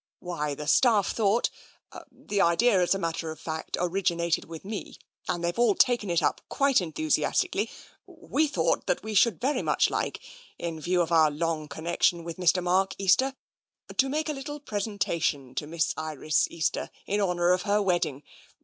"Why, 0.19 0.55
the 0.55 0.65
staff 0.65 1.11
thought— 1.13 1.51
the 2.11 2.41
idea, 2.41 2.81
as 2.81 2.95
a 2.95 2.97
matter 2.97 3.29
of 3.29 3.39
fact, 3.39 3.77
originated 3.79 4.45
with 4.45 4.65
me, 4.65 4.97
and 5.27 5.43
they 5.43 5.49
have 5.49 5.59
all 5.59 5.75
taken 5.75 6.09
it 6.09 6.23
up 6.23 6.41
quite 6.49 6.81
enthusiastically— 6.81 7.69
we 8.33 8.47
thought 8.47 8.87
that 8.87 9.03
we 9.03 9.13
should 9.13 9.39
very 9.39 9.61
much 9.61 9.91
like, 9.91 10.19
in 10.57 10.79
view 10.81 11.01
of 11.03 11.11
our 11.11 11.29
long 11.29 11.67
connection 11.67 12.23
with 12.23 12.37
Mr. 12.37 12.63
Mark 12.63 12.95
Easter, 12.97 13.35
to 13.95 14.09
make 14.09 14.27
a 14.27 14.33
little 14.33 14.59
presentation 14.59 15.53
to 15.53 15.67
Miss 15.67 15.93
Iris 15.95 16.47
Easter, 16.49 16.89
in 17.05 17.21
honour 17.21 17.51
of 17.51 17.61
her 17.61 17.79
wedding. 17.79 18.23